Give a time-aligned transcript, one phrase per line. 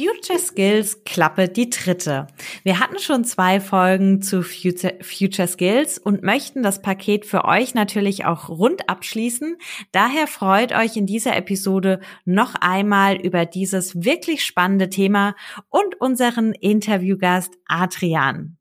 [0.00, 2.26] Future Skills Klappe die dritte.
[2.62, 8.24] Wir hatten schon zwei Folgen zu Future, Skills und möchten das Paket für euch natürlich
[8.24, 9.58] auch rund abschließen.
[9.92, 15.34] Daher freut euch in dieser Episode noch einmal über dieses wirklich spannende Thema
[15.68, 18.56] und unseren Interviewgast Adrian.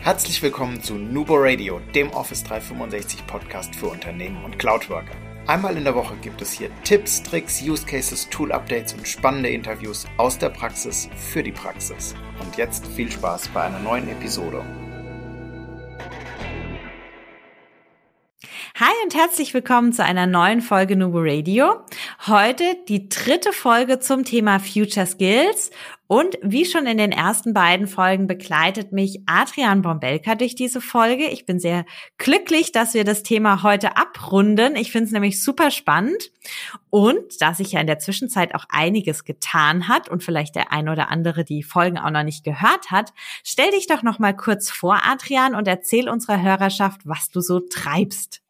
[0.00, 5.14] Herzlich willkommen zu Nubo Radio, dem Office 365 Podcast für Unternehmen und Cloudworker.
[5.48, 9.48] Einmal in der Woche gibt es hier Tipps, Tricks, Use Cases, Tool Updates und spannende
[9.48, 12.14] Interviews aus der Praxis für die Praxis.
[12.40, 14.64] Und jetzt viel Spaß bei einer neuen Episode.
[18.76, 21.84] Hi und herzlich willkommen zu einer neuen Folge Nubo Radio.
[22.26, 25.72] Heute die dritte Folge zum Thema Future Skills
[26.12, 31.26] und wie schon in den ersten beiden Folgen begleitet mich Adrian Bombelka durch diese Folge.
[31.28, 31.86] Ich bin sehr
[32.18, 34.76] glücklich, dass wir das Thema heute abrunden.
[34.76, 36.30] Ich finde es nämlich super spannend.
[36.90, 40.90] Und da sich ja in der Zwischenzeit auch einiges getan hat und vielleicht der ein
[40.90, 44.68] oder andere die Folgen auch noch nicht gehört hat, stell dich doch noch mal kurz
[44.68, 48.42] vor, Adrian, und erzähl unserer Hörerschaft, was du so treibst.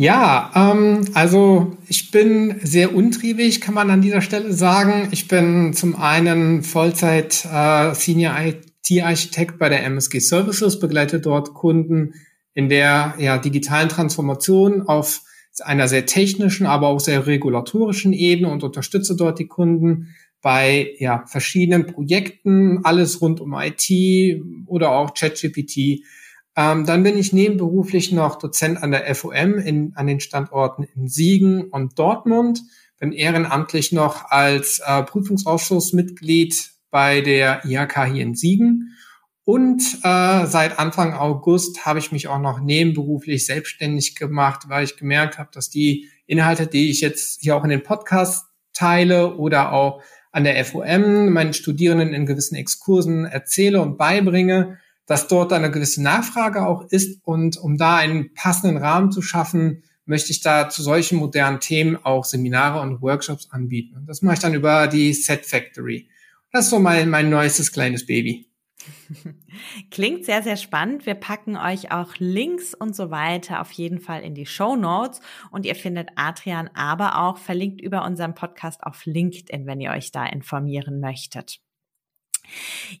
[0.00, 5.08] Ja, ähm, also ich bin sehr untriebig, kann man an dieser Stelle sagen.
[5.10, 12.14] Ich bin zum einen Vollzeit äh, Senior IT-Architekt bei der MSG Services, begleite dort Kunden
[12.54, 15.22] in der ja, digitalen Transformation auf
[15.64, 21.24] einer sehr technischen, aber auch sehr regulatorischen Ebene und unterstütze dort die Kunden bei ja,
[21.26, 23.90] verschiedenen Projekten, alles rund um IT
[24.68, 26.04] oder auch ChatGPT
[26.58, 31.06] ähm, dann bin ich nebenberuflich noch Dozent an der FOM in, an den Standorten in
[31.06, 32.62] Siegen und Dortmund.
[32.98, 38.96] Bin ehrenamtlich noch als äh, Prüfungsausschussmitglied bei der IHK hier in Siegen.
[39.44, 44.96] Und äh, seit Anfang August habe ich mich auch noch nebenberuflich selbstständig gemacht, weil ich
[44.96, 49.72] gemerkt habe, dass die Inhalte, die ich jetzt hier auch in den Podcast teile oder
[49.72, 55.70] auch an der FOM meinen Studierenden in gewissen Exkursen erzähle und beibringe, dass dort eine
[55.72, 57.20] gewisse Nachfrage auch ist.
[57.24, 61.96] Und um da einen passenden Rahmen zu schaffen, möchte ich da zu solchen modernen Themen
[61.96, 63.96] auch Seminare und Workshops anbieten.
[63.96, 66.08] Und das mache ich dann über die Set Factory.
[66.52, 68.46] Das ist so mein, mein neuestes kleines Baby.
[69.90, 71.06] Klingt sehr, sehr spannend.
[71.06, 75.20] Wir packen euch auch Links und so weiter auf jeden Fall in die Show Notes
[75.50, 80.12] und ihr findet Adrian aber auch verlinkt über unseren Podcast auf LinkedIn, wenn ihr euch
[80.12, 81.60] da informieren möchtet.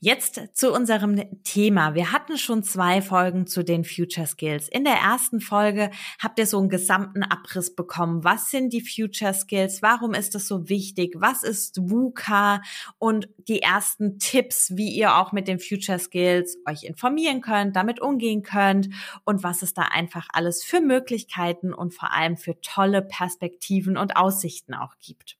[0.00, 1.94] Jetzt zu unserem Thema.
[1.94, 4.68] Wir hatten schon zwei Folgen zu den Future Skills.
[4.68, 5.90] In der ersten Folge
[6.22, 8.24] habt ihr so einen gesamten Abriss bekommen.
[8.24, 9.82] Was sind die Future Skills?
[9.82, 11.14] Warum ist das so wichtig?
[11.18, 12.60] Was ist VUCA?
[12.98, 18.00] Und die ersten Tipps, wie ihr auch mit den Future Skills euch informieren könnt, damit
[18.00, 18.88] umgehen könnt
[19.24, 24.16] und was es da einfach alles für Möglichkeiten und vor allem für tolle Perspektiven und
[24.16, 25.37] Aussichten auch gibt.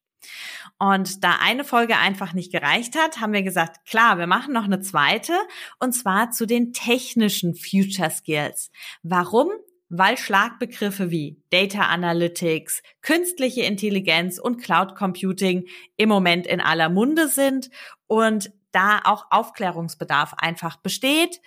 [0.79, 4.65] Und da eine Folge einfach nicht gereicht hat, haben wir gesagt, klar, wir machen noch
[4.65, 5.33] eine zweite
[5.81, 8.71] und zwar zu den technischen Future Skills.
[9.03, 9.49] Warum?
[9.89, 17.29] Weil Schlagbegriffe wie Data Analytics, künstliche Intelligenz und Cloud Computing im Moment in aller Munde
[17.29, 17.71] sind
[18.07, 21.41] und da auch Aufklärungsbedarf einfach besteht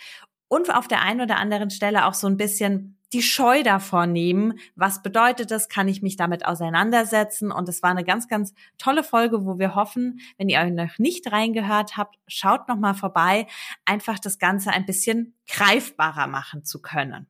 [0.48, 4.60] und auf der einen oder anderen Stelle auch so ein bisschen die Scheu davor nehmen.
[4.76, 5.70] Was bedeutet das?
[5.70, 7.52] Kann ich mich damit auseinandersetzen?
[7.52, 10.98] Und es war eine ganz, ganz tolle Folge, wo wir hoffen, wenn ihr euch noch
[10.98, 13.48] nicht reingehört habt, schaut noch mal vorbei,
[13.86, 17.28] einfach das Ganze ein bisschen greifbarer machen zu können.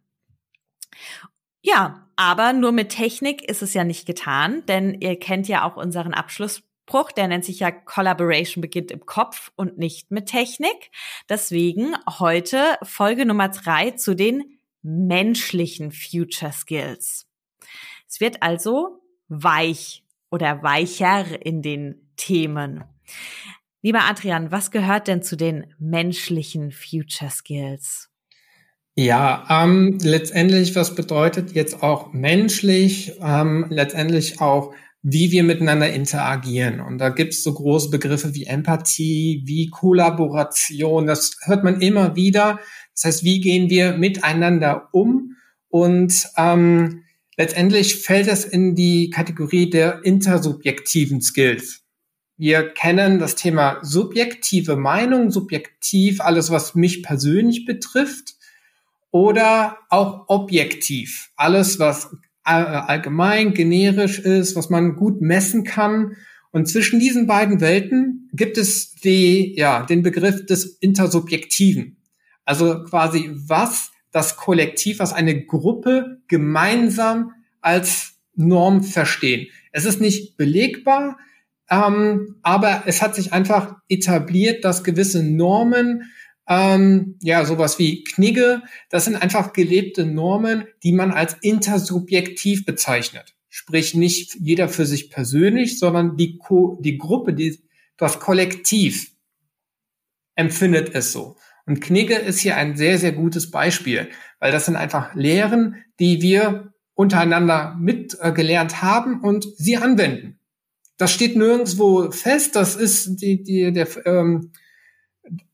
[1.63, 5.75] Ja, aber nur mit Technik ist es ja nicht getan, denn ihr kennt ja auch
[5.75, 10.91] unseren Abschlussspruch, der nennt sich ja Collaboration beginnt im Kopf und nicht mit Technik.
[11.29, 17.27] Deswegen heute Folge Nummer drei zu den menschlichen Future Skills.
[18.07, 22.83] Es wird also weich oder weicher in den Themen.
[23.81, 28.09] Lieber Adrian, was gehört denn zu den menschlichen Future Skills?
[28.95, 36.79] Ja, ähm, letztendlich, was bedeutet jetzt auch menschlich, ähm, letztendlich auch, wie wir miteinander interagieren.
[36.79, 42.15] Und da gibt es so große Begriffe wie Empathie, wie Kollaboration, das hört man immer
[42.15, 42.59] wieder.
[42.95, 45.35] Das heißt, wie gehen wir miteinander um?
[45.69, 47.03] Und ähm,
[47.37, 51.81] letztendlich fällt es in die Kategorie der intersubjektiven Skills.
[52.37, 58.35] Wir kennen das Thema subjektive Meinung, subjektiv alles, was mich persönlich betrifft,
[59.11, 66.15] oder auch objektiv alles, was allgemein, generisch ist, was man gut messen kann.
[66.51, 71.97] Und zwischen diesen beiden Welten gibt es die, ja, den Begriff des Intersubjektiven.
[72.45, 79.47] Also quasi, was das Kollektiv, was eine Gruppe gemeinsam als Norm verstehen.
[79.71, 81.17] Es ist nicht belegbar,
[81.69, 86.11] Ähm, aber es hat sich einfach etabliert, dass gewisse Normen,
[86.45, 93.35] ähm, ja, sowas wie Knigge, das sind einfach gelebte Normen, die man als intersubjektiv bezeichnet.
[93.47, 97.57] Sprich, nicht jeder für sich persönlich, sondern die, Ko die Gruppe, die,
[97.95, 99.13] das Kollektiv
[100.35, 101.37] empfindet es so.
[101.71, 104.09] Und Knigge ist hier ein sehr, sehr gutes Beispiel,
[104.39, 110.37] weil das sind einfach Lehren, die wir untereinander mitgelernt haben und sie anwenden.
[110.97, 114.51] Das steht nirgendwo fest, das ist die, die, der, ähm,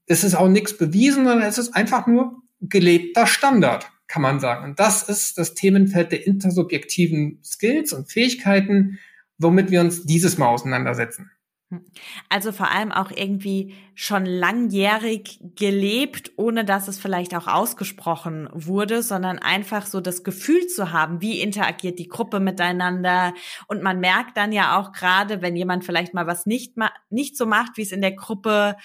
[0.08, 4.66] es ist auch nichts bewiesen, sondern es ist einfach nur gelebter Standard, kann man sagen.
[4.66, 8.98] Und das ist das Themenfeld der intersubjektiven Skills und Fähigkeiten,
[9.38, 11.30] womit wir uns dieses Mal auseinandersetzen.
[11.70, 11.86] Hm.
[12.30, 19.04] Also vor allem auch irgendwie schon langjährig gelebt, ohne dass es vielleicht auch ausgesprochen wurde,
[19.04, 23.34] sondern einfach so das Gefühl zu haben, wie interagiert die Gruppe miteinander.
[23.68, 26.76] Und man merkt dann ja auch gerade, wenn jemand vielleicht mal was nicht,
[27.10, 28.78] nicht so macht, wie es in der Gruppe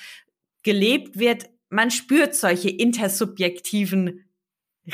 [0.64, 4.24] gelebt wird, man spürt solche intersubjektiven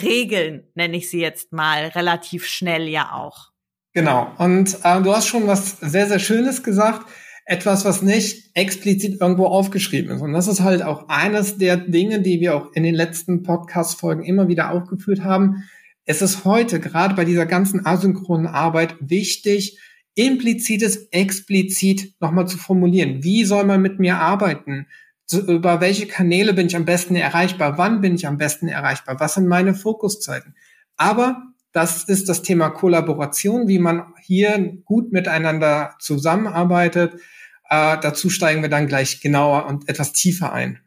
[0.01, 3.51] Regeln, nenne ich sie jetzt mal, relativ schnell ja auch.
[3.95, 4.31] Genau.
[4.37, 7.07] Und äh, du hast schon was sehr, sehr Schönes gesagt
[7.49, 10.21] etwas, was nicht explizit irgendwo aufgeschrieben ist.
[10.21, 14.23] Und das ist halt auch eines der Dinge, die wir auch in den letzten Podcast-Folgen
[14.23, 15.65] immer wieder aufgeführt haben.
[16.05, 19.81] Es ist heute, gerade bei dieser ganzen asynchronen Arbeit, wichtig,
[20.15, 23.25] implizites explizit nochmal zu formulieren.
[23.25, 24.87] Wie soll man mit mir arbeiten?
[25.31, 27.77] über welche Kanäle bin ich am besten erreichbar?
[27.77, 29.21] Wann bin ich am besten erreichbar?
[29.21, 30.55] Was sind meine Fokuszeiten?
[30.97, 31.43] Aber
[31.73, 37.21] das ist das Thema Kollaboration, wie man hier gut miteinander zusammenarbeitet.
[37.69, 40.81] Äh, dazu steigen wir dann gleich genauer und etwas tiefer ein.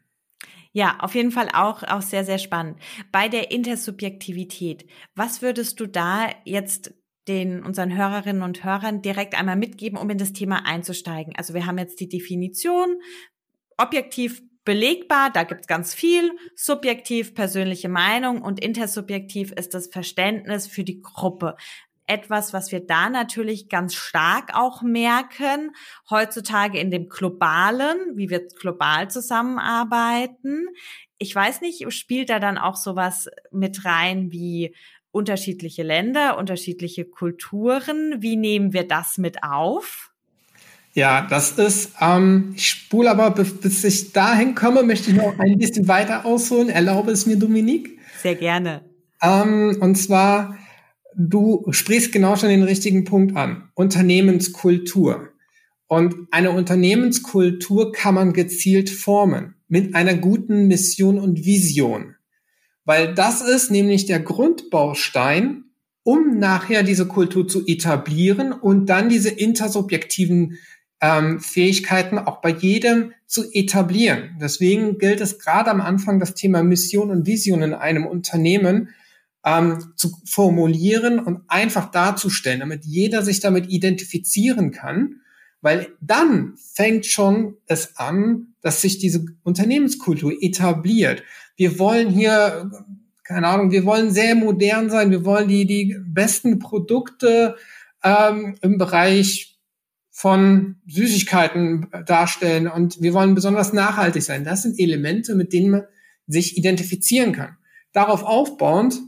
[0.72, 2.78] Ja, auf jeden Fall auch, auch sehr, sehr spannend.
[3.12, 6.94] Bei der Intersubjektivität, was würdest du da jetzt
[7.28, 11.34] den unseren Hörerinnen und Hörern direkt einmal mitgeben, um in das Thema einzusteigen?
[11.36, 12.96] Also wir haben jetzt die Definition,
[13.76, 20.84] objektiv belegbar, da gibt's ganz viel, subjektiv persönliche Meinung und intersubjektiv ist das Verständnis für
[20.84, 21.56] die Gruppe
[22.12, 25.74] etwas, was wir da natürlich ganz stark auch merken,
[26.10, 30.68] heutzutage in dem globalen, wie wir global zusammenarbeiten.
[31.18, 34.74] Ich weiß nicht, spielt da dann auch sowas mit rein wie
[35.12, 38.16] unterschiedliche Länder, unterschiedliche Kulturen?
[38.20, 40.10] Wie nehmen wir das mit auf?
[40.94, 45.56] Ja, das ist, ähm, ich spule aber, bis, ich dahin komme, möchte ich noch ein
[45.56, 46.68] bisschen weiter ausholen.
[46.68, 47.98] Erlaube es mir, Dominik?
[48.20, 48.84] Sehr gerne.
[49.22, 50.58] Ähm, und zwar,
[51.16, 53.70] du sprichst genau schon den richtigen Punkt an.
[53.74, 55.28] Unternehmenskultur.
[55.88, 62.16] Und eine Unternehmenskultur kann man gezielt formen mit einer guten Mission und Vision.
[62.84, 65.64] Weil das ist nämlich der Grundbaustein,
[66.02, 70.58] um nachher diese Kultur zu etablieren und dann diese intersubjektiven
[71.00, 74.36] ähm, Fähigkeiten auch bei jedem zu etablieren.
[74.40, 78.88] Deswegen gilt es gerade am Anfang, das Thema Mission und Vision in einem Unternehmen
[79.44, 85.20] ähm, zu formulieren und einfach darzustellen, damit jeder sich damit identifizieren kann,
[85.60, 91.22] weil dann fängt schon es an, dass sich diese Unternehmenskultur etabliert.
[91.56, 92.70] Wir wollen hier,
[93.24, 97.56] keine Ahnung, wir wollen sehr modern sein, wir wollen die, die besten Produkte
[98.02, 99.60] ähm, im Bereich
[100.10, 104.44] von Süßigkeiten darstellen und wir wollen besonders nachhaltig sein.
[104.44, 105.82] Das sind Elemente, mit denen man
[106.26, 107.56] sich identifizieren kann.
[107.92, 109.00] Darauf aufbauend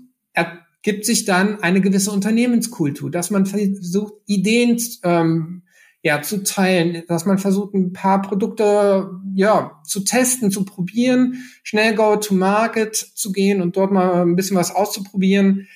[0.84, 5.62] ergibt sich dann eine gewisse Unternehmenskultur, dass man versucht, Ideen ähm,
[6.02, 11.94] ja, zu teilen, dass man versucht, ein paar Produkte ja, zu testen, zu probieren, schnell
[11.94, 15.66] go to market zu gehen und dort mal ein bisschen was auszuprobieren.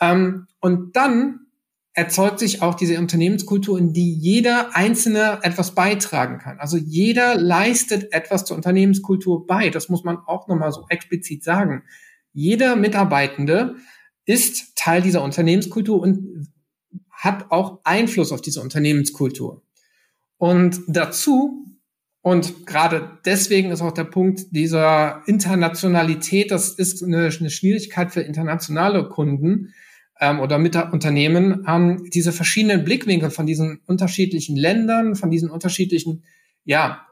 [0.00, 1.40] Ähm, und dann
[1.92, 6.58] erzeugt sich auch diese Unternehmenskultur, in die jeder Einzelne etwas beitragen kann.
[6.58, 9.68] Also jeder leistet etwas zur Unternehmenskultur bei.
[9.68, 11.82] Das muss man auch nochmal so explizit sagen.
[12.32, 13.76] Jeder Mitarbeitende
[14.26, 16.48] ist Teil dieser Unternehmenskultur und
[17.10, 19.62] hat auch Einfluss auf diese Unternehmenskultur.
[20.36, 21.64] Und dazu,
[22.20, 28.20] und gerade deswegen ist auch der Punkt dieser Internationalität, das ist eine, eine Schwierigkeit für
[28.20, 29.74] internationale Kunden
[30.20, 36.24] ähm, oder mit Unternehmen, ähm, diese verschiedenen Blickwinkel von diesen unterschiedlichen Ländern, von diesen unterschiedlichen,
[36.64, 37.06] ja,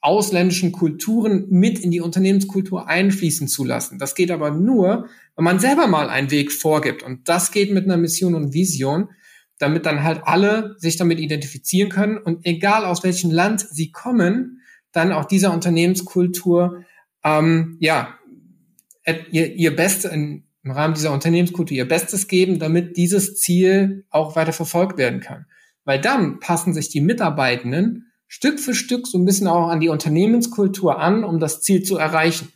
[0.00, 3.98] ausländischen Kulturen mit in die Unternehmenskultur einfließen zu lassen.
[3.98, 7.02] Das geht aber nur, wenn man selber mal einen Weg vorgibt.
[7.02, 9.10] Und das geht mit einer Mission und Vision,
[9.58, 14.62] damit dann halt alle sich damit identifizieren können und egal aus welchem Land sie kommen,
[14.92, 16.84] dann auch dieser Unternehmenskultur
[17.22, 18.18] ähm, ja
[19.30, 24.52] ihr, ihr Bestes im Rahmen dieser Unternehmenskultur ihr Bestes geben, damit dieses Ziel auch weiter
[24.52, 25.46] verfolgt werden kann.
[25.84, 29.88] Weil dann passen sich die Mitarbeitenden Stück für Stück so ein bisschen auch an die
[29.88, 32.52] Unternehmenskultur an, um das Ziel zu erreichen.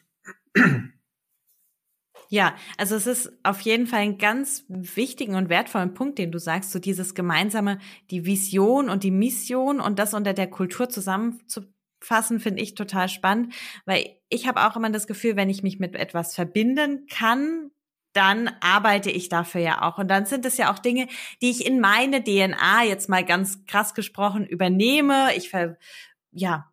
[2.29, 6.39] Ja, also es ist auf jeden Fall ein ganz wichtigen und wertvollen Punkt, den du
[6.39, 7.81] sagst, so dieses gemeinsame,
[8.13, 13.53] die Vision und die Mission und das unter der Kultur zusammenzufassen, finde ich total spannend,
[13.85, 17.73] weil ich habe auch immer das Gefühl, wenn ich mich mit etwas verbinden kann,
[18.15, 19.99] dann arbeite ich dafür ja auch.
[19.99, 21.09] Und dann sind es ja auch Dinge,
[21.43, 25.35] die ich in meine DNA jetzt mal ganz krass gesprochen übernehme.
[25.37, 25.77] Ich ver,
[26.31, 26.71] ja,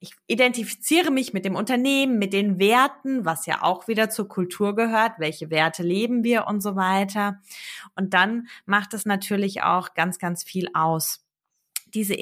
[0.00, 4.74] ich identifiziere mich mit dem Unternehmen, mit den Werten, was ja auch wieder zur Kultur
[4.74, 7.40] gehört, welche Werte leben wir und so weiter.
[7.94, 11.26] Und dann macht es natürlich auch ganz, ganz viel aus.
[11.92, 12.14] Diese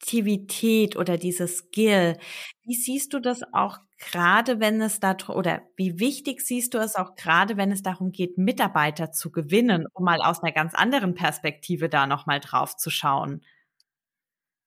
[0.00, 2.16] Intersubjektivität oder dieses Skill,
[2.64, 6.96] wie siehst du das auch gerade, wenn es da, oder wie wichtig siehst du es
[6.96, 11.14] auch gerade, wenn es darum geht, Mitarbeiter zu gewinnen, um mal aus einer ganz anderen
[11.14, 13.42] Perspektive da nochmal drauf zu schauen?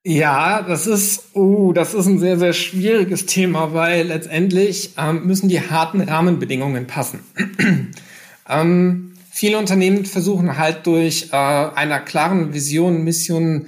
[0.05, 5.47] Ja, das ist, oh, das ist ein sehr, sehr schwieriges Thema, weil letztendlich ähm, müssen
[5.47, 7.21] die harten Rahmenbedingungen passen.
[8.49, 13.67] ähm, viele Unternehmen versuchen halt durch äh, einer klaren Vision, Mission,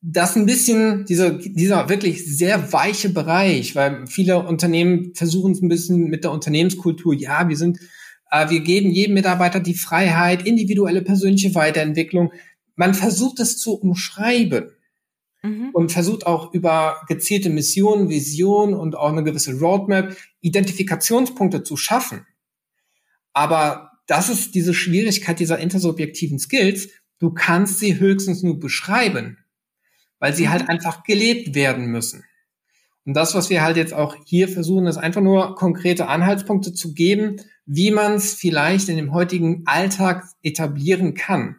[0.00, 5.68] das ein bisschen, dieser, dieser wirklich sehr weiche Bereich, weil viele Unternehmen versuchen es ein
[5.68, 7.80] bisschen mit der Unternehmenskultur, ja, wir sind,
[8.30, 12.32] äh, wir geben jedem Mitarbeiter die Freiheit, individuelle persönliche Weiterentwicklung.
[12.76, 14.70] Man versucht es zu umschreiben
[15.42, 15.70] mhm.
[15.72, 22.24] und versucht auch über gezielte Missionen, Visionen und auch eine gewisse Roadmap Identifikationspunkte zu schaffen.
[23.32, 26.88] Aber das ist diese Schwierigkeit dieser intersubjektiven Skills.
[27.18, 29.37] Du kannst sie höchstens nur beschreiben,
[30.18, 30.70] weil sie halt mhm.
[30.70, 32.24] einfach gelebt werden müssen.
[33.04, 36.92] Und das, was wir halt jetzt auch hier versuchen, ist einfach nur konkrete Anhaltspunkte zu
[36.92, 41.56] geben, wie man es vielleicht in dem heutigen Alltag etablieren kann.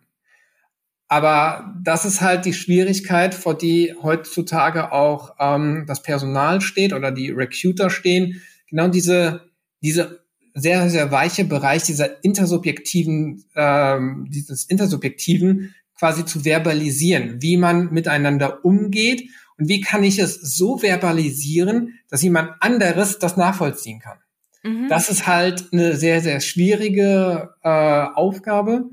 [1.07, 7.11] Aber das ist halt die Schwierigkeit, vor die heutzutage auch ähm, das Personal steht oder
[7.11, 8.43] die Recruiter stehen.
[8.67, 9.49] Genau diese,
[9.81, 10.23] diese
[10.53, 18.63] sehr, sehr weiche Bereich dieser intersubjektiven, ähm, dieses intersubjektiven quasi zu verbalisieren, wie man miteinander
[18.63, 24.17] umgeht und wie kann ich es so verbalisieren, dass jemand anderes das nachvollziehen kann.
[24.63, 24.87] Mhm.
[24.87, 28.85] Das ist halt eine sehr, sehr schwierige äh, Aufgabe.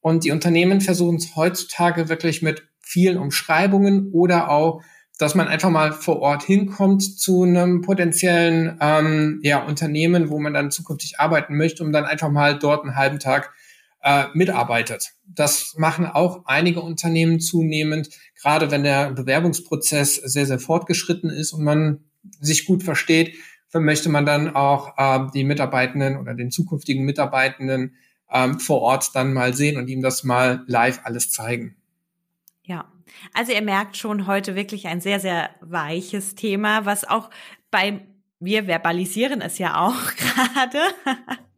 [0.00, 4.82] Und die Unternehmen versuchen es heutzutage wirklich mit vielen Umschreibungen oder auch,
[5.18, 10.54] dass man einfach mal vor Ort hinkommt zu einem potenziellen ähm, ja, Unternehmen, wo man
[10.54, 13.52] dann zukünftig arbeiten möchte, um dann einfach mal dort einen halben Tag
[14.02, 15.12] äh, mitarbeitet.
[15.24, 21.64] Das machen auch einige Unternehmen zunehmend, gerade wenn der Bewerbungsprozess sehr, sehr fortgeschritten ist und
[21.64, 22.04] man
[22.40, 23.34] sich gut versteht,
[23.74, 27.96] möchte man dann auch äh, die Mitarbeitenden oder den zukünftigen Mitarbeitenden
[28.30, 31.76] ähm, vor Ort dann mal sehen und ihm das mal live alles zeigen.
[32.64, 32.92] Ja,
[33.34, 37.30] also ihr merkt schon heute wirklich ein sehr, sehr weiches Thema, was auch
[37.70, 38.06] bei
[38.40, 40.78] wir verbalisieren es ja auch gerade.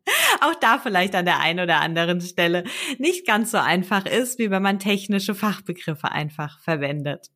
[0.40, 2.64] auch da vielleicht an der einen oder anderen Stelle
[2.98, 7.30] nicht ganz so einfach ist, wie wenn man technische Fachbegriffe einfach verwendet.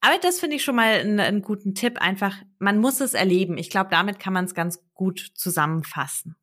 [0.00, 2.00] Aber das finde ich schon mal einen, einen, guten Tipp.
[2.00, 3.58] Einfach, man muss es erleben.
[3.58, 6.36] Ich glaube, damit kann man es ganz gut zusammenfassen.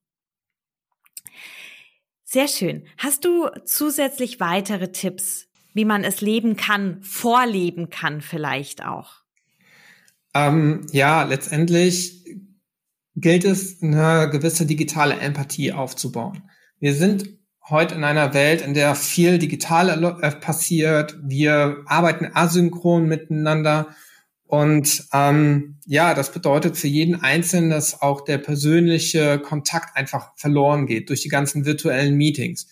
[2.24, 2.86] Sehr schön.
[2.98, 9.22] Hast du zusätzlich weitere Tipps, wie man es leben kann, vorleben kann vielleicht auch?
[10.34, 12.26] Ähm, ja, letztendlich
[13.18, 16.44] gilt es, eine gewisse digitale Empathie aufzubauen.
[16.80, 17.30] Wir sind
[17.68, 19.90] heute in einer Welt, in der viel digital
[20.22, 21.18] äh, passiert.
[21.22, 23.88] Wir arbeiten asynchron miteinander
[24.46, 30.86] und ähm, ja, das bedeutet für jeden Einzelnen, dass auch der persönliche Kontakt einfach verloren
[30.86, 32.68] geht durch die ganzen virtuellen Meetings.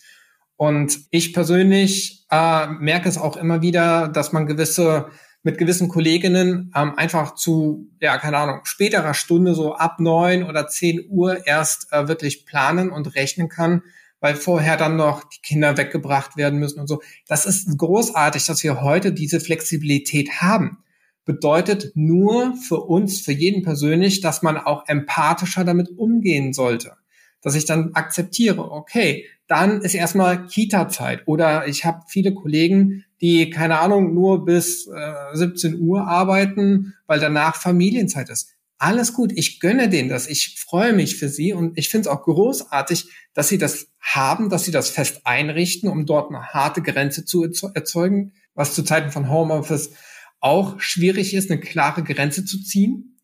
[0.56, 5.08] Und ich persönlich äh, merke es auch immer wieder, dass man gewisse
[5.46, 10.66] mit gewissen Kolleginnen ähm, einfach zu, ja, keine Ahnung, späterer Stunde, so ab neun oder
[10.66, 13.82] zehn Uhr erst äh, wirklich planen und rechnen kann,
[14.18, 17.00] weil vorher dann noch die Kinder weggebracht werden müssen und so.
[17.28, 20.78] Das ist großartig, dass wir heute diese Flexibilität haben
[21.24, 26.94] bedeutet nur für uns, für jeden persönlich, dass man auch empathischer damit umgehen sollte.
[27.40, 31.22] Dass ich dann akzeptiere, okay, dann ist erstmal Kita-Zeit.
[31.26, 37.20] Oder ich habe viele Kollegen, die, keine Ahnung, nur bis äh, 17 Uhr arbeiten, weil
[37.20, 38.52] danach Familienzeit ist.
[38.78, 42.14] Alles gut, ich gönne denen das, ich freue mich für sie und ich finde es
[42.14, 46.82] auch großartig, dass sie das haben, dass sie das fest einrichten, um dort eine harte
[46.82, 47.44] Grenze zu
[47.74, 49.92] erzeugen, was zu Zeiten von Homeoffice
[50.40, 53.16] auch schwierig ist, eine klare Grenze zu ziehen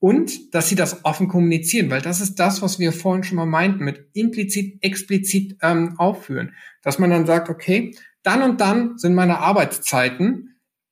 [0.00, 3.46] und dass sie das offen kommunizieren, weil das ist das, was wir vorhin schon mal
[3.46, 7.94] meinten, mit implizit, explizit ähm, aufführen, dass man dann sagt, okay,
[8.28, 10.44] dann und dann sind meine Arbeitszeiten,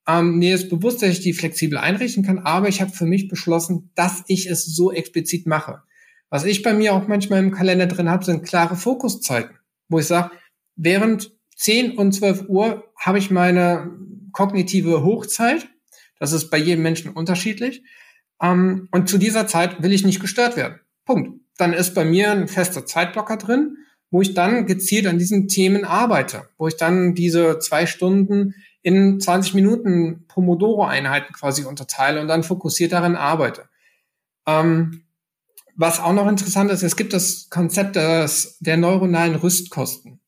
[0.08, 3.26] Ähm, mir ist bewusst, dass ich die flexibel einrichten kann, aber ich habe für mich
[3.26, 5.82] beschlossen, dass ich es so explizit mache.
[6.30, 9.56] Was ich bei mir auch manchmal im Kalender drin habe, sind klare Fokuszeiten,
[9.88, 10.30] wo ich sage,
[10.76, 13.90] während 10 und 12 Uhr habe ich meine
[14.32, 15.66] kognitive Hochzeit.
[16.20, 17.82] Das ist bei jedem Menschen unterschiedlich.
[18.40, 20.78] Ähm, und zu dieser Zeit will ich nicht gestört werden.
[21.04, 21.40] Punkt.
[21.58, 23.76] Dann ist bei mir ein fester Zeitblocker drin,
[24.10, 29.20] wo ich dann gezielt an diesen Themen arbeite, wo ich dann diese zwei Stunden in
[29.20, 33.68] 20 Minuten Pomodoro-Einheiten quasi unterteile und dann fokussiert darin arbeite.
[34.46, 35.02] Ähm,
[35.74, 40.20] was auch noch interessant ist, es gibt das Konzept des, der neuronalen Rüstkosten.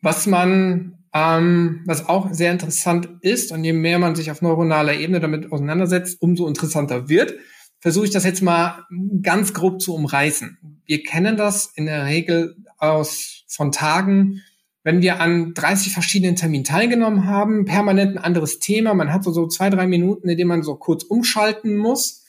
[0.00, 4.94] Was man, ähm, was auch sehr interessant ist und je mehr man sich auf neuronaler
[4.94, 7.34] Ebene damit auseinandersetzt, umso interessanter wird,
[7.80, 8.84] versuche ich das jetzt mal
[9.22, 10.82] ganz grob zu umreißen.
[10.84, 14.42] Wir kennen das in der Regel aus von Tagen,
[14.82, 19.32] wenn wir an 30 verschiedenen Terminen teilgenommen haben, permanent ein anderes Thema, man hat so,
[19.32, 22.24] so zwei, drei Minuten, in denen man so kurz umschalten muss.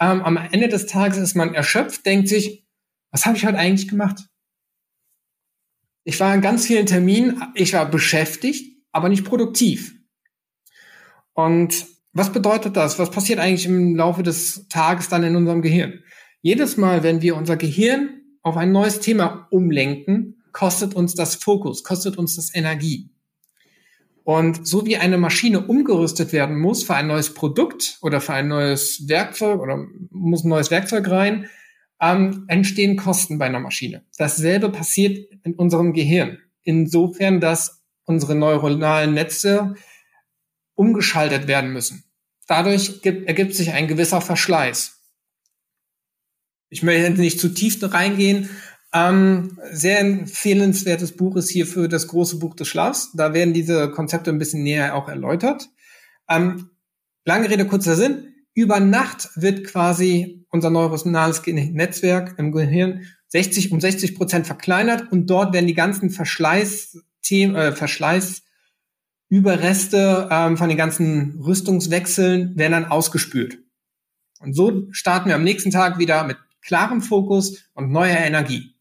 [0.00, 2.66] Ähm, am Ende des Tages ist man erschöpft, denkt sich,
[3.10, 4.26] was habe ich heute eigentlich gemacht?
[6.04, 9.94] Ich war in ganz vielen Terminen, ich war beschäftigt, aber nicht produktiv.
[11.34, 12.98] Und was bedeutet das?
[12.98, 16.00] Was passiert eigentlich im Laufe des Tages dann in unserem Gehirn?
[16.42, 21.84] Jedes Mal, wenn wir unser Gehirn auf ein neues Thema umlenken, kostet uns das Fokus,
[21.84, 23.10] kostet uns das Energie.
[24.24, 28.48] Und so wie eine Maschine umgerüstet werden muss für ein neues Produkt oder für ein
[28.48, 31.48] neues Werkzeug oder muss ein neues Werkzeug rein,
[32.00, 34.04] ähm, entstehen Kosten bei einer Maschine.
[34.18, 36.38] Dasselbe passiert in unserem Gehirn.
[36.62, 39.74] Insofern, dass unsere neuronalen Netze
[40.74, 42.04] umgeschaltet werden müssen.
[42.46, 44.98] Dadurch gibt, ergibt sich ein gewisser Verschleiß.
[46.68, 48.48] Ich möchte nicht zu tief reingehen.
[48.94, 53.10] Ähm, sehr empfehlenswertes Buch ist hier für das große Buch des Schlafs.
[53.14, 55.68] Da werden diese Konzepte ein bisschen näher auch erläutert.
[56.28, 56.70] Ähm,
[57.24, 58.34] lange Rede, kurzer Sinn.
[58.54, 65.28] Über Nacht wird quasi unser neuronales Netzwerk im Gehirn 60 um 60 Prozent verkleinert und
[65.28, 67.72] dort werden die ganzen Verschleißthemen, äh,
[69.32, 73.58] Verschleißüberreste ähm, von den ganzen Rüstungswechseln werden dann ausgespült.
[74.40, 78.74] Und so starten wir am nächsten Tag wieder mit klarem Fokus und neuer Energie.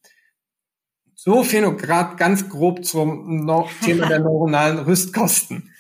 [1.16, 3.48] So viel nur gerade ganz grob zum
[3.84, 5.72] Thema der neuronalen Rüstkosten.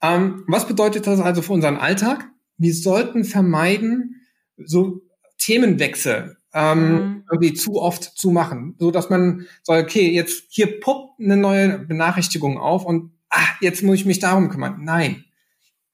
[0.00, 2.28] Ähm, was bedeutet das also für unseren Alltag?
[2.58, 4.22] wir sollten vermeiden,
[4.56, 5.02] so
[5.38, 7.24] Themenwechsel ähm, mhm.
[7.30, 11.78] irgendwie zu oft zu machen, so dass man sagt, okay, jetzt hier poppt eine neue
[11.78, 14.84] Benachrichtigung auf und ah, jetzt muss ich mich darum kümmern.
[14.84, 15.24] Nein,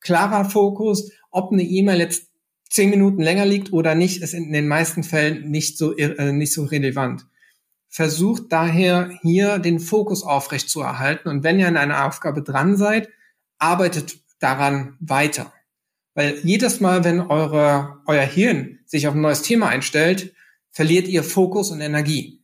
[0.01, 2.29] klarer Fokus, ob eine E-Mail jetzt
[2.69, 6.53] zehn Minuten länger liegt oder nicht, ist in den meisten Fällen nicht so äh, nicht
[6.53, 7.27] so relevant.
[7.89, 12.77] Versucht daher hier den Fokus aufrecht zu erhalten und wenn ihr an einer Aufgabe dran
[12.77, 13.11] seid,
[13.59, 15.53] arbeitet daran weiter.
[16.15, 20.35] Weil jedes Mal, wenn eure, euer Hirn sich auf ein neues Thema einstellt,
[20.71, 22.43] verliert ihr Fokus und Energie.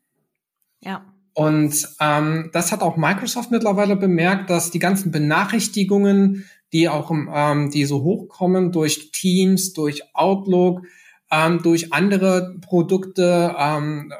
[0.80, 1.04] Ja.
[1.38, 7.70] Und ähm, das hat auch Microsoft mittlerweile bemerkt, dass die ganzen Benachrichtigungen, die auch ähm,
[7.70, 10.82] die so hochkommen durch Teams, durch Outlook,
[11.30, 14.12] ähm, durch andere Produkte, ähm,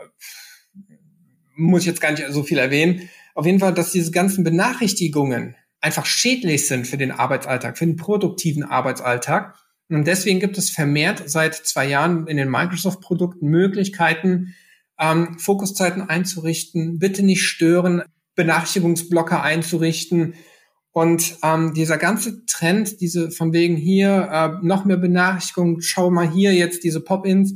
[1.57, 3.09] muss ich jetzt gar nicht so viel erwähnen.
[3.35, 7.97] Auf jeden Fall, dass diese ganzen Benachrichtigungen einfach schädlich sind für den Arbeitsalltag, für den
[7.97, 9.57] produktiven Arbeitsalltag.
[9.89, 14.55] Und deswegen gibt es vermehrt seit zwei Jahren in den Microsoft-Produkten Möglichkeiten,
[14.99, 18.03] ähm, Fokuszeiten einzurichten, bitte nicht stören,
[18.35, 20.35] Benachrichtigungsblocker einzurichten.
[20.93, 26.31] Und ähm, dieser ganze Trend, diese von wegen hier äh, noch mehr Benachrichtigungen, schau mal
[26.31, 27.55] hier jetzt diese Pop-ins,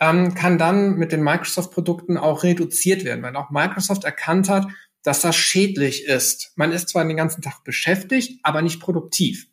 [0.00, 4.66] ähm, kann dann mit den Microsoft-Produkten auch reduziert werden, weil auch Microsoft erkannt hat,
[5.02, 6.52] dass das schädlich ist.
[6.56, 9.48] Man ist zwar den ganzen Tag beschäftigt, aber nicht produktiv.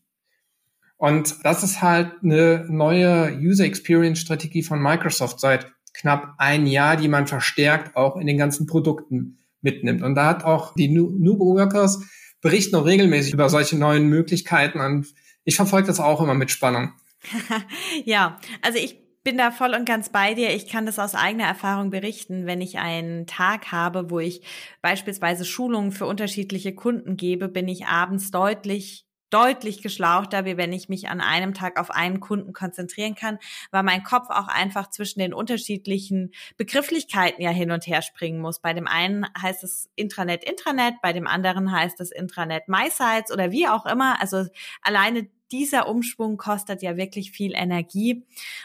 [0.97, 6.97] Und das ist halt eine neue User Experience Strategie von Microsoft seit knapp ein Jahr,
[6.97, 10.01] die man verstärkt auch in den ganzen Produkten mitnimmt.
[10.01, 12.01] Und da hat auch die Noob Workers
[12.41, 15.07] berichten auch regelmäßig über solche neuen Möglichkeiten und
[15.43, 16.93] ich verfolge das auch immer mit Spannung.
[18.05, 20.55] ja, also ich bin da voll und ganz bei dir.
[20.55, 24.41] Ich kann das aus eigener Erfahrung berichten, wenn ich einen Tag habe, wo ich
[24.81, 30.89] beispielsweise Schulungen für unterschiedliche Kunden gebe, bin ich abends deutlich deutlich geschlauchter, wie wenn ich
[30.89, 33.39] mich an einem Tag auf einen Kunden konzentrieren kann,
[33.71, 38.59] weil mein Kopf auch einfach zwischen den unterschiedlichen Begrifflichkeiten ja hin und her springen muss.
[38.59, 43.51] Bei dem einen heißt es Intranet Intranet, bei dem anderen heißt es Intranet MySites oder
[43.51, 44.21] wie auch immer.
[44.21, 44.45] Also
[44.81, 48.23] alleine dieser Umschwung kostet ja wirklich viel Energie.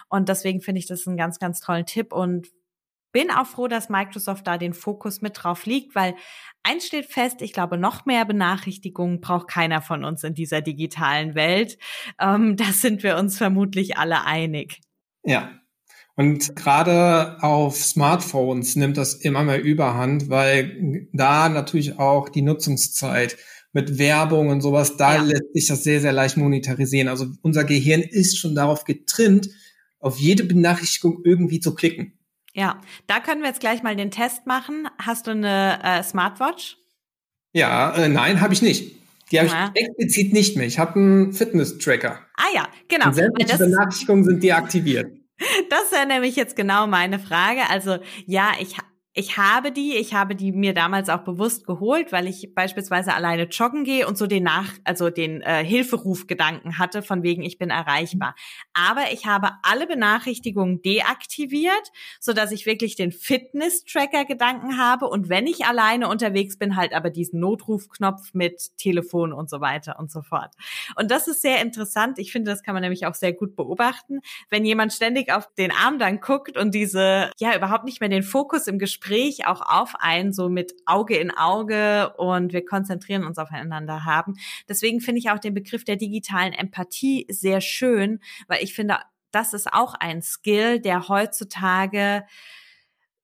[0.08, 2.12] Und deswegen finde ich das einen ganz, ganz tollen Tipp.
[2.12, 2.48] Und
[3.14, 6.16] bin auch froh, dass Microsoft da den Fokus mit drauf liegt, weil
[6.64, 11.36] eins steht fest, ich glaube, noch mehr Benachrichtigungen braucht keiner von uns in dieser digitalen
[11.36, 11.78] Welt.
[12.20, 14.80] Ähm, da sind wir uns vermutlich alle einig.
[15.22, 15.52] Ja.
[16.16, 23.36] Und gerade auf Smartphones nimmt das immer mehr Überhand, weil da natürlich auch die Nutzungszeit
[23.72, 25.22] mit Werbung und sowas, da ja.
[25.22, 27.08] lässt sich das sehr, sehr leicht monetarisieren.
[27.08, 29.48] Also unser Gehirn ist schon darauf getrimmt,
[30.00, 32.18] auf jede Benachrichtigung irgendwie zu klicken.
[32.54, 34.88] Ja, da können wir jetzt gleich mal den Test machen.
[35.02, 36.78] Hast du eine äh, Smartwatch?
[37.52, 38.94] Ja, äh, nein, habe ich nicht.
[39.30, 39.72] Die habe ja.
[39.74, 40.66] ich explizit nicht mehr.
[40.66, 42.20] Ich habe einen Fitness-Tracker.
[42.36, 43.06] Ah ja, genau.
[43.06, 45.12] Und sämtliche Benachrichtigungen sind deaktiviert.
[45.68, 47.68] Das wäre nämlich jetzt genau meine Frage.
[47.68, 48.76] Also ja, ich
[49.16, 53.44] ich habe die, ich habe die mir damals auch bewusst geholt, weil ich beispielsweise alleine
[53.44, 57.70] joggen gehe und so den nach, also den äh, Hilferufgedanken hatte, von wegen ich bin
[57.70, 58.34] erreichbar.
[58.72, 65.46] Aber ich habe alle Benachrichtigungen deaktiviert, so dass ich wirklich den Fitness-Tracker-Gedanken habe und wenn
[65.46, 70.22] ich alleine unterwegs bin, halt aber diesen Notrufknopf mit Telefon und so weiter und so
[70.22, 70.52] fort.
[70.96, 72.18] Und das ist sehr interessant.
[72.18, 75.70] Ich finde, das kann man nämlich auch sehr gut beobachten, wenn jemand ständig auf den
[75.70, 79.60] Arm dann guckt und diese, ja, überhaupt nicht mehr den Fokus im Gespräch Gespräch auch
[79.60, 84.34] auf einen, so mit Auge in Auge und wir konzentrieren uns aufeinander haben.
[84.68, 88.98] Deswegen finde ich auch den Begriff der digitalen Empathie sehr schön, weil ich finde,
[89.30, 92.24] das ist auch ein Skill, der heutzutage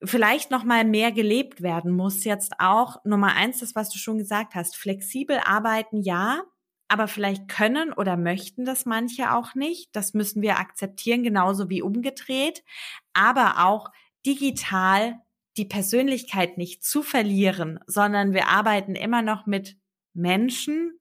[0.02, 2.24] vielleicht noch mal mehr gelebt werden muss.
[2.24, 6.42] Jetzt auch Nummer eins, das was du schon gesagt hast, flexibel arbeiten, ja,
[6.88, 9.94] aber vielleicht können oder möchten das manche auch nicht.
[9.94, 12.64] Das müssen wir akzeptieren, genauso wie umgedreht.
[13.12, 13.90] Aber auch
[14.26, 15.20] digital
[15.56, 19.76] die Persönlichkeit nicht zu verlieren, sondern wir arbeiten immer noch mit
[20.14, 21.00] Menschen,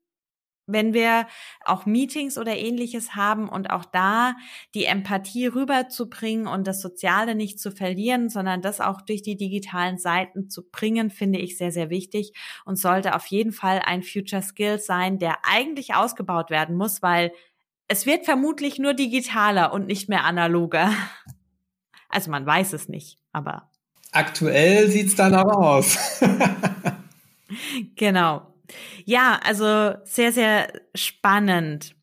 [0.71, 1.27] wenn wir
[1.65, 4.35] auch Meetings oder ähnliches haben und auch da
[4.75, 9.97] die Empathie rüberzubringen und das Soziale nicht zu verlieren, sondern das auch durch die digitalen
[9.97, 12.33] Seiten zu bringen, finde ich sehr, sehr wichtig
[12.65, 17.31] und sollte auf jeden Fall ein Future Skill sein, der eigentlich ausgebaut werden muss, weil
[17.87, 20.93] es wird vermutlich nur digitaler und nicht mehr analoger.
[22.09, 23.68] Also man weiß es nicht, aber
[24.11, 25.97] Aktuell sieht's danach aus.
[27.95, 28.53] genau.
[29.05, 31.95] Ja, also sehr, sehr spannend.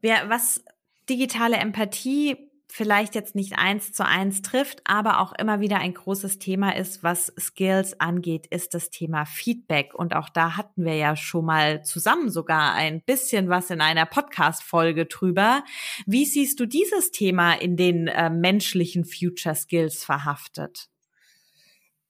[0.00, 0.64] Wer, was
[1.08, 6.38] digitale Empathie vielleicht jetzt nicht eins zu eins trifft, aber auch immer wieder ein großes
[6.38, 9.92] Thema ist, was Skills angeht, ist das Thema Feedback.
[9.94, 14.06] Und auch da hatten wir ja schon mal zusammen sogar ein bisschen was in einer
[14.06, 15.64] Podcast-Folge drüber.
[16.06, 20.89] Wie siehst du dieses Thema in den äh, menschlichen Future Skills verhaftet?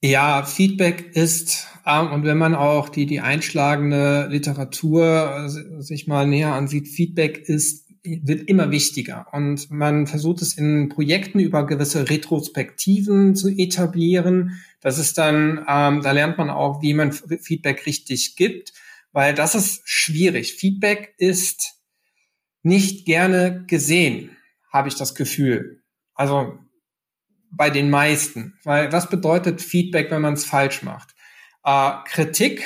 [0.03, 6.27] Ja, Feedback ist, ähm, und wenn man auch die, die einschlagende Literatur äh, sich mal
[6.27, 9.27] näher ansieht, Feedback ist, wird immer wichtiger.
[9.33, 14.63] Und man versucht es in Projekten über gewisse Retrospektiven zu etablieren.
[14.81, 18.73] Das ist dann, ähm, da lernt man auch, wie man Feedback richtig gibt,
[19.13, 20.55] weil das ist schwierig.
[20.55, 21.75] Feedback ist
[22.63, 24.31] nicht gerne gesehen,
[24.73, 25.83] habe ich das Gefühl.
[26.15, 26.59] Also
[27.51, 28.55] bei den meisten.
[28.65, 31.15] Weil was bedeutet Feedback, wenn man es falsch macht?
[31.65, 32.63] Äh, Kritik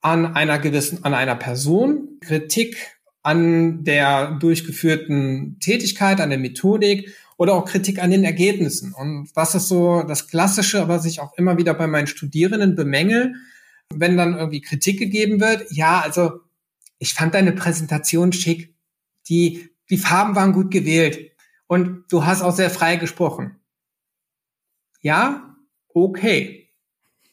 [0.00, 2.76] an einer gewissen, an einer Person, Kritik
[3.22, 8.94] an der durchgeführten Tätigkeit, an der Methodik oder auch Kritik an den Ergebnissen.
[8.94, 13.34] Und was ist so das Klassische, was ich auch immer wieder bei meinen Studierenden bemängel,
[13.94, 15.66] wenn dann irgendwie Kritik gegeben wird?
[15.70, 16.40] Ja, also
[16.98, 18.74] ich fand deine Präsentation schick.
[19.28, 21.32] Die, die Farben waren gut gewählt.
[21.66, 23.59] Und du hast auch sehr frei gesprochen
[25.00, 25.56] ja,
[25.94, 26.68] okay.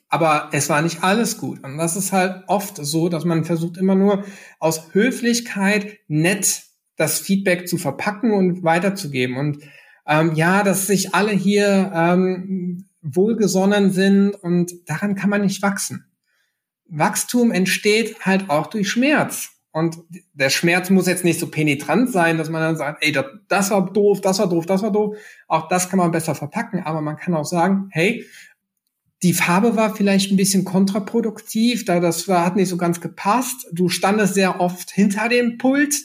[0.10, 1.64] Aber es war nicht alles gut.
[1.64, 4.24] Und das ist halt oft so, dass man versucht immer nur
[4.60, 6.64] aus Höflichkeit nett
[6.96, 9.38] das Feedback zu verpacken und weiterzugeben.
[9.38, 9.60] Und
[10.08, 16.06] ähm, ja, dass sich alle hier ähm, wohlgesonnen sind und daran kann man nicht wachsen.
[16.90, 19.50] Wachstum entsteht halt auch durch Schmerz.
[19.78, 20.00] Und
[20.34, 23.70] der Schmerz muss jetzt nicht so penetrant sein, dass man dann sagt, ey, das, das
[23.70, 25.16] war doof, das war doof, das war doof.
[25.48, 28.26] Auch das kann man besser verpacken, aber man kann auch sagen, hey,
[29.22, 33.68] die Farbe war vielleicht ein bisschen kontraproduktiv, da das war, hat nicht so ganz gepasst.
[33.72, 35.96] Du standest sehr oft hinter dem Pult.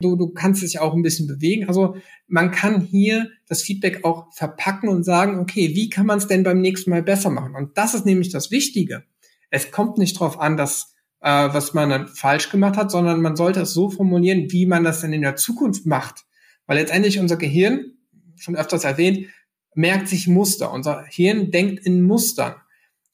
[0.00, 1.68] Du, du kannst dich auch ein bisschen bewegen.
[1.68, 1.96] Also
[2.28, 6.44] man kann hier das Feedback auch verpacken und sagen, okay, wie kann man es denn
[6.44, 7.54] beim nächsten Mal besser machen?
[7.54, 9.04] Und das ist nämlich das Wichtige.
[9.50, 13.36] Es kommt nicht darauf an, dass äh, was man dann falsch gemacht hat, sondern man
[13.36, 16.24] sollte es so formulieren, wie man das denn in der Zukunft macht.
[16.66, 17.92] Weil letztendlich unser Gehirn,
[18.36, 19.26] schon öfters erwähnt,
[19.74, 20.72] merkt sich Muster.
[20.72, 22.54] Unser Hirn denkt in Mustern.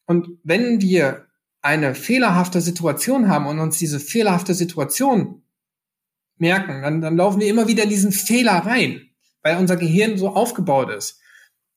[0.07, 1.27] Und wenn wir
[1.63, 5.43] eine fehlerhafte Situation haben und uns diese fehlerhafte Situation
[6.37, 9.09] merken, dann, dann laufen wir immer wieder in diesen Fehler rein,
[9.43, 11.21] weil unser Gehirn so aufgebaut ist.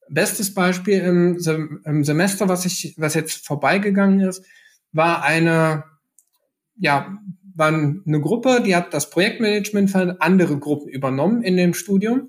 [0.10, 1.38] Bestes Beispiel im,
[1.86, 4.46] im Semester, was ich, was jetzt vorbeigegangen ist,
[4.92, 5.84] war eine,
[6.80, 7.18] ja,
[7.56, 12.28] war eine Gruppe, die hat das Projektmanagement für andere Gruppen übernommen in dem Studium.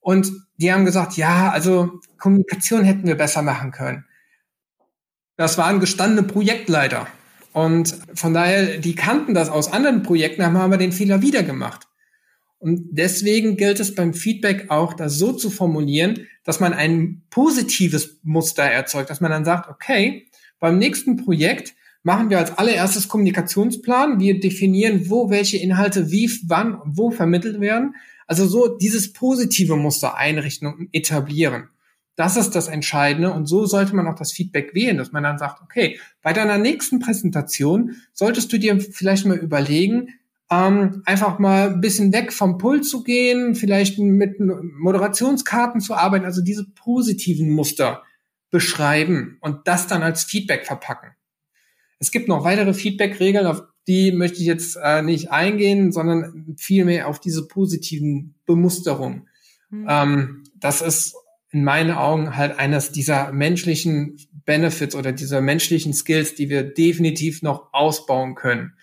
[0.00, 4.04] Und die haben gesagt, ja, also Kommunikation hätten wir besser machen können.
[5.36, 7.06] Das waren gestandene Projektleiter.
[7.52, 11.86] Und von daher, die kannten das aus anderen Projekten, haben aber den Fehler wieder gemacht.
[12.58, 18.20] Und deswegen gilt es beim Feedback auch, das so zu formulieren, dass man ein positives
[18.22, 20.26] Muster erzeugt, dass man dann sagt, okay,
[20.58, 24.20] beim nächsten Projekt machen wir als allererstes Kommunikationsplan.
[24.20, 27.96] Wir definieren, wo welche Inhalte wie, wann, wo vermittelt werden.
[28.26, 31.70] Also so dieses positive Muster einrichten und etablieren.
[32.16, 35.38] Das ist das Entscheidende und so sollte man auch das Feedback wählen, dass man dann
[35.38, 40.10] sagt, okay, bei deiner nächsten Präsentation solltest du dir vielleicht mal überlegen,
[40.48, 46.24] ähm, einfach mal ein bisschen weg vom Pult zu gehen, vielleicht mit Moderationskarten zu arbeiten,
[46.24, 48.04] also diese positiven Muster
[48.50, 51.16] beschreiben und das dann als Feedback verpacken.
[52.04, 57.08] Es gibt noch weitere Feedback-Regeln, auf die möchte ich jetzt äh, nicht eingehen, sondern vielmehr
[57.08, 59.26] auf diese positiven Bemusterungen.
[59.70, 59.86] Mhm.
[59.88, 61.14] Ähm, das ist
[61.50, 67.40] in meinen Augen halt eines dieser menschlichen Benefits oder dieser menschlichen Skills, die wir definitiv
[67.40, 68.74] noch ausbauen können.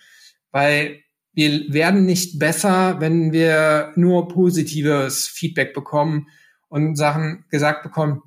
[0.50, 0.98] Weil
[1.32, 6.26] wir werden nicht besser, wenn wir nur positives Feedback bekommen
[6.68, 8.20] und Sachen gesagt bekommen,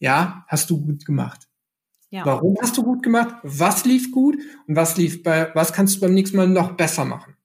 [0.00, 1.46] ja, hast du gut gemacht.
[2.14, 2.24] Ja.
[2.24, 3.34] Warum hast du gut gemacht?
[3.42, 4.36] Was lief gut?
[4.68, 7.36] Und was lief bei, was kannst du beim nächsten Mal noch besser machen?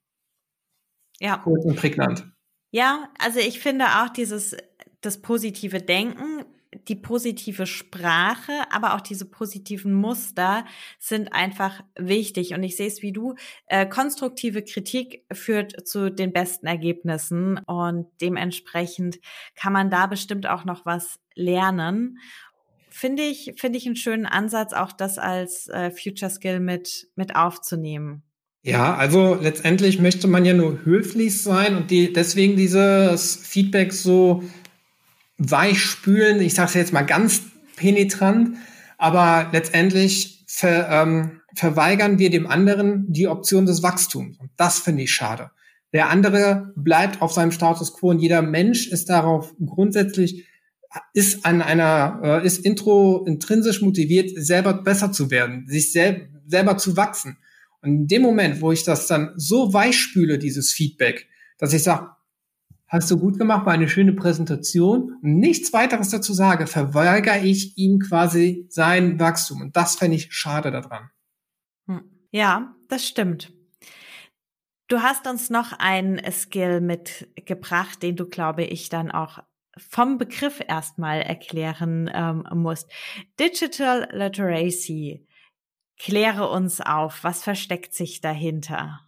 [1.19, 1.37] Ja.
[1.37, 2.31] Kurz und prägnant.
[2.69, 4.55] Ja, also ich finde auch dieses,
[5.01, 6.45] das positive Denken
[6.87, 10.65] die positive Sprache, aber auch diese positiven Muster
[10.99, 12.53] sind einfach wichtig.
[12.53, 13.35] Und ich sehe es wie du.
[13.65, 19.19] Äh, konstruktive Kritik führt zu den besten Ergebnissen und dementsprechend
[19.55, 22.19] kann man da bestimmt auch noch was lernen.
[22.99, 27.33] Finde ich, finde ich einen schönen Ansatz, auch das als äh, Future Skill mit, mit
[27.33, 28.23] aufzunehmen.
[28.61, 34.43] Ja, also letztendlich möchte man ja nur höflich sein und die, deswegen dieses Feedback so
[35.37, 37.43] weichspülen, ich sage es jetzt mal ganz
[37.77, 38.57] penetrant,
[38.97, 44.37] aber letztendlich ver, ähm, verweigern wir dem anderen die Option des Wachstums.
[44.39, 45.51] Und das finde ich schade.
[45.93, 50.49] Der andere bleibt auf seinem Status quo und jeder Mensch ist darauf grundsätzlich
[51.13, 56.77] ist an einer äh, ist intro intrinsisch motiviert selber besser zu werden, sich sel selber
[56.77, 57.37] zu wachsen.
[57.81, 62.09] Und in dem Moment, wo ich das dann so weichspüle, dieses Feedback, dass ich sage,
[62.87, 67.77] hast du gut gemacht, war eine schöne Präsentation und nichts weiteres dazu sage, verweigere ich
[67.77, 69.61] ihm quasi sein Wachstum.
[69.61, 71.09] Und das fände ich schade daran.
[71.87, 72.01] Hm.
[72.31, 73.53] Ja, das stimmt.
[74.87, 79.39] Du hast uns noch einen Skill mitgebracht, den du, glaube ich, dann auch
[79.79, 82.89] vom Begriff erstmal erklären ähm, musst.
[83.39, 85.25] Digital Literacy.
[85.97, 89.01] Kläre uns auf, was versteckt sich dahinter?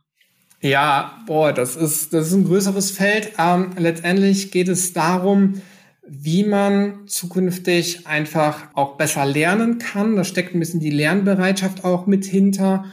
[0.59, 3.33] Ja, boah, das ist, das ist ein größeres Feld.
[3.39, 5.61] Ähm, letztendlich geht es darum,
[6.07, 10.15] wie man zukünftig einfach auch besser lernen kann.
[10.15, 12.85] Da steckt ein bisschen die Lernbereitschaft auch mit hinter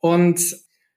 [0.00, 0.40] und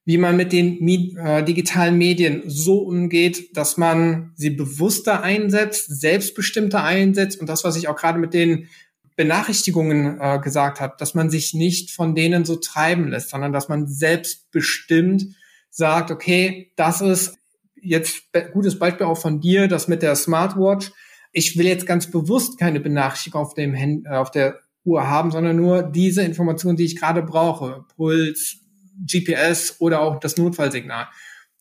[0.08, 6.82] wie man mit den äh, digitalen Medien so umgeht, dass man sie bewusster einsetzt, selbstbestimmter
[6.82, 8.70] einsetzt und das, was ich auch gerade mit den
[9.17, 13.67] Benachrichtigungen äh, gesagt habe, dass man sich nicht von denen so treiben lässt, sondern dass
[13.67, 15.36] man selbstbestimmt
[15.72, 17.38] sagt, okay, das ist
[17.76, 20.89] jetzt gutes Beispiel auch von dir, das mit der Smartwatch.
[21.34, 25.32] Ich will jetzt ganz bewusst keine Benachrichtigung auf dem Hand, äh, auf der Uhr haben,
[25.32, 27.84] sondern nur diese Informationen, die ich gerade brauche.
[27.98, 28.62] Puls,
[29.05, 31.07] GPS oder auch das Notfallsignal.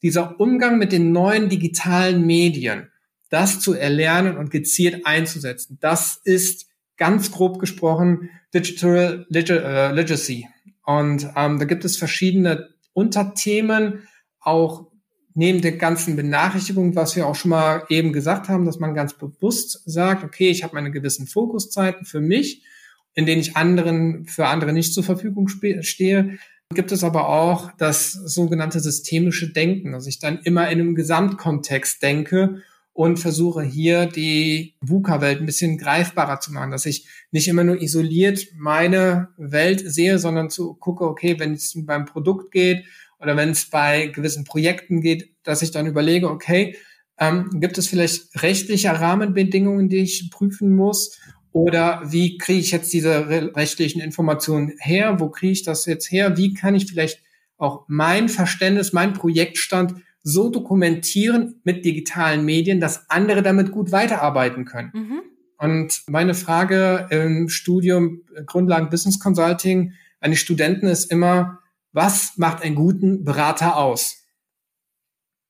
[0.02, 2.90] Dieser Umgang mit den neuen digitalen Medien,
[3.30, 10.48] das zu erlernen und gezielt einzusetzen, das ist ganz grob gesprochen Digital äh, Legacy.
[10.84, 14.06] Und ähm, da gibt es verschiedene Unterthemen,
[14.40, 14.86] auch
[15.34, 19.18] neben der ganzen Benachrichtigung, was wir auch schon mal eben gesagt haben, dass man ganz
[19.18, 22.64] bewusst sagt, okay, ich habe meine gewissen Fokuszeiten für mich,
[23.12, 26.38] in denen ich anderen für andere nicht zur Verfügung stehe.
[26.74, 32.02] Gibt es aber auch das sogenannte systemische Denken, dass ich dann immer in einem Gesamtkontext
[32.02, 37.62] denke und versuche hier die VUCA-Welt ein bisschen greifbarer zu machen, dass ich nicht immer
[37.62, 42.84] nur isoliert meine Welt sehe, sondern zu gucke, okay, wenn es beim Produkt geht
[43.20, 46.76] oder wenn es bei gewissen Projekten geht, dass ich dann überlege, okay,
[47.18, 51.18] ähm, gibt es vielleicht rechtliche Rahmenbedingungen, die ich prüfen muss?
[51.56, 55.20] Oder wie kriege ich jetzt diese rechtlichen Informationen her?
[55.20, 56.36] Wo kriege ich das jetzt her?
[56.36, 57.22] Wie kann ich vielleicht
[57.56, 64.66] auch mein Verständnis, mein Projektstand so dokumentieren mit digitalen Medien, dass andere damit gut weiterarbeiten
[64.66, 64.90] können.
[64.92, 65.22] Mhm.
[65.56, 71.60] Und meine Frage im Studium Grundlagen Business Consulting an die Studenten ist immer,
[71.92, 74.26] was macht einen guten Berater aus?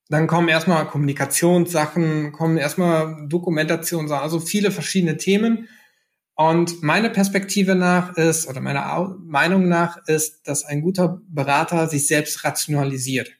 [0.08, 5.68] Dann kommen erstmal Kommunikationssachen, kommen erstmal Dokumentationssachen, also viele verschiedene Themen.
[6.36, 12.06] Und meine Perspektive nach ist, oder meine Meinung nach ist, dass ein guter Berater sich
[12.06, 13.30] selbst rationalisiert.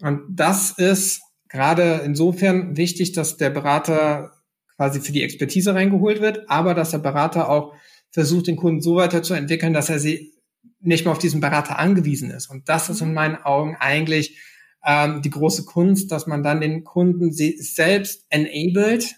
[0.00, 4.32] Und das ist gerade insofern wichtig, dass der Berater
[4.76, 7.74] quasi für die Expertise reingeholt wird, aber dass der Berater auch
[8.10, 10.34] versucht, den Kunden so weiterzuentwickeln, dass er sie
[10.80, 12.50] nicht mehr auf diesen Berater angewiesen ist.
[12.50, 14.38] Und das ist in meinen Augen eigentlich
[14.84, 19.14] ähm, die große Kunst, dass man dann den Kunden selbst enabled,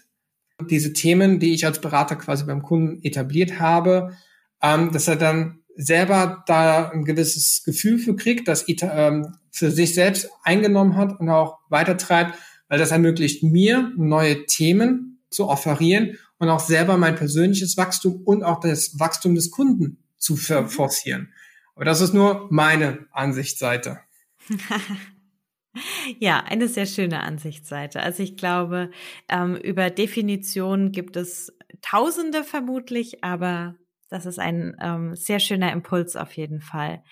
[0.61, 4.15] diese Themen, die ich als Berater quasi beim Kunden etabliert habe,
[4.61, 9.93] ähm, dass er dann selber da ein gewisses Gefühl für kriegt, das ähm, für sich
[9.93, 12.37] selbst eingenommen hat und auch weitertreibt,
[12.67, 18.43] weil das ermöglicht mir, neue Themen zu offerieren und auch selber mein persönliches Wachstum und
[18.43, 21.33] auch das Wachstum des Kunden zu forcieren.
[21.75, 23.99] Aber das ist nur meine Ansichtsseite.
[26.19, 28.01] Ja, eine sehr schöne Ansichtsseite.
[28.01, 28.91] Also ich glaube,
[29.29, 33.75] ähm, über Definitionen gibt es Tausende vermutlich, aber
[34.09, 37.03] das ist ein ähm, sehr schöner Impuls auf jeden Fall.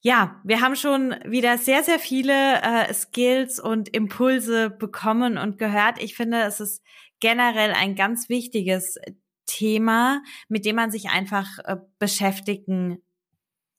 [0.00, 6.00] Ja, wir haben schon wieder sehr, sehr viele äh, Skills und Impulse bekommen und gehört.
[6.00, 6.84] Ich finde, es ist
[7.20, 8.98] generell ein ganz wichtiges
[9.46, 12.98] Thema, mit dem man sich einfach äh, beschäftigen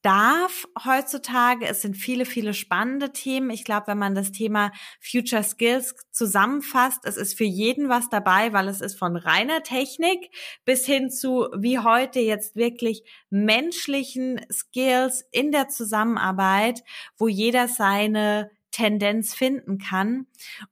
[0.05, 1.65] darf heutzutage.
[1.67, 3.49] Es sind viele, viele spannende Themen.
[3.49, 8.53] Ich glaube, wenn man das Thema Future Skills zusammenfasst, es ist für jeden was dabei,
[8.53, 10.29] weil es ist von reiner Technik
[10.63, 16.83] bis hin zu wie heute jetzt wirklich menschlichen Skills in der Zusammenarbeit,
[17.17, 20.27] wo jeder seine Tendenz finden kann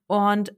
[0.05, 0.55] und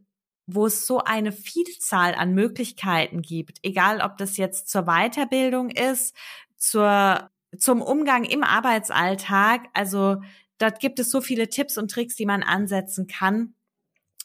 [0.47, 6.13] wo es so eine Vielzahl an Möglichkeiten gibt, egal ob das jetzt zur Weiterbildung ist,
[6.57, 9.67] zur zum Umgang im Arbeitsalltag.
[9.73, 10.21] Also
[10.57, 13.53] dort gibt es so viele Tipps und Tricks, die man ansetzen kann,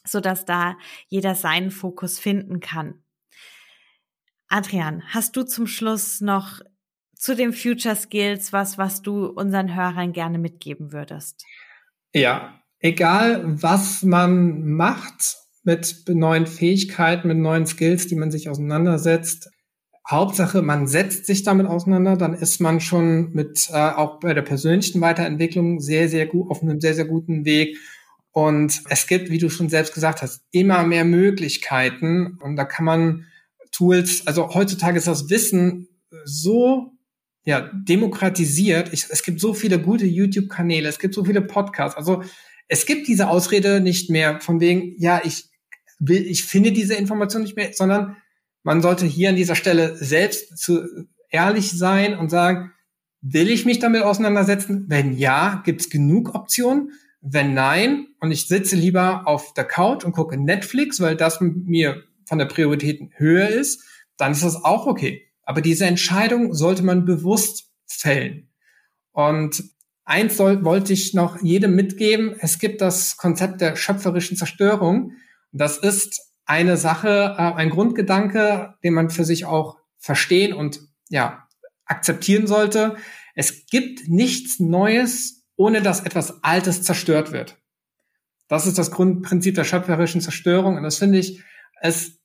[0.05, 3.03] so dass da jeder seinen Fokus finden kann.
[4.47, 6.61] Adrian, hast du zum Schluss noch
[7.15, 11.45] zu den Future Skills was, was du unseren Hörern gerne mitgeben würdest?
[12.13, 19.49] Ja, egal was man macht mit neuen Fähigkeiten, mit neuen Skills, die man sich auseinandersetzt,
[20.11, 24.41] Hauptsache, man setzt sich damit auseinander, dann ist man schon mit äh, auch bei der
[24.41, 27.77] persönlichen Weiterentwicklung sehr, sehr gut auf einem sehr, sehr guten Weg.
[28.31, 32.37] Und es gibt, wie du schon selbst gesagt hast, immer mehr Möglichkeiten.
[32.41, 33.25] Und da kann man
[33.71, 35.87] Tools, also heutzutage ist das Wissen
[36.25, 36.93] so
[37.43, 38.93] ja, demokratisiert.
[38.93, 41.97] Ich, es gibt so viele gute YouTube-Kanäle, es gibt so viele Podcasts.
[41.97, 42.23] Also
[42.67, 45.49] es gibt diese Ausrede nicht mehr von wegen, ja, ich
[45.99, 48.17] will, ich finde diese Information nicht mehr, sondern
[48.63, 52.71] man sollte hier an dieser Stelle selbst zu ehrlich sein und sagen,
[53.21, 54.85] will ich mich damit auseinandersetzen?
[54.87, 56.91] Wenn ja, gibt's genug Optionen.
[57.21, 62.03] Wenn nein, und ich sitze lieber auf der Couch und gucke Netflix, weil das mir
[62.25, 63.83] von der Prioritäten höher ist,
[64.17, 65.27] dann ist das auch okay.
[65.43, 68.49] Aber diese Entscheidung sollte man bewusst fällen.
[69.11, 69.63] Und
[70.03, 72.35] eins soll, wollte ich noch jedem mitgeben.
[72.39, 75.13] Es gibt das Konzept der schöpferischen Zerstörung.
[75.51, 81.47] Das ist eine Sache, äh, ein Grundgedanke, den man für sich auch verstehen und ja,
[81.85, 82.97] akzeptieren sollte.
[83.35, 87.57] Es gibt nichts Neues, ohne dass etwas Altes zerstört wird.
[88.49, 90.75] Das ist das Grundprinzip der schöpferischen Zerstörung.
[90.75, 91.41] Und das finde ich
[91.79, 92.19] es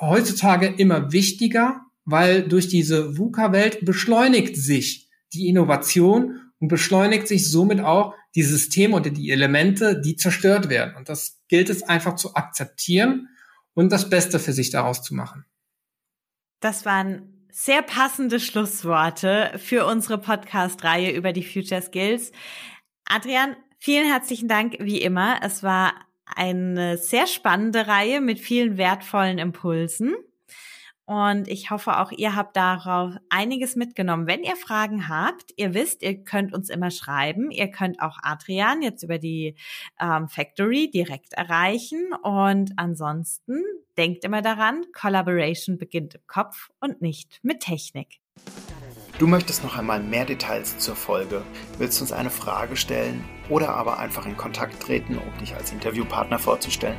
[0.00, 7.80] heutzutage immer wichtiger, weil durch diese VUCA-Welt beschleunigt sich die Innovation und beschleunigt sich somit
[7.80, 10.94] auch die Systeme oder die Elemente, die zerstört werden.
[10.94, 13.30] Und das gilt es einfach zu akzeptieren
[13.74, 15.44] und das Beste für sich daraus zu machen.
[16.60, 22.32] Das waren sehr passende Schlussworte für unsere Podcast-Reihe über die Future Skills.
[23.04, 25.38] Adrian, vielen herzlichen Dank wie immer.
[25.42, 25.92] Es war
[26.24, 30.14] eine sehr spannende Reihe mit vielen wertvollen Impulsen.
[31.06, 34.26] Und ich hoffe auch, ihr habt darauf einiges mitgenommen.
[34.26, 37.50] Wenn ihr Fragen habt, ihr wisst, ihr könnt uns immer schreiben.
[37.50, 39.54] Ihr könnt auch Adrian jetzt über die
[40.00, 42.14] ähm, Factory direkt erreichen.
[42.22, 43.62] Und ansonsten
[43.98, 48.20] denkt immer daran, Collaboration beginnt im Kopf und nicht mit Technik.
[49.18, 51.44] Du möchtest noch einmal mehr Details zur Folge,
[51.78, 56.40] willst uns eine Frage stellen oder aber einfach in Kontakt treten, um dich als Interviewpartner
[56.40, 56.98] vorzustellen?